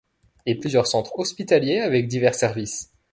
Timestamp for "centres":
0.87-1.19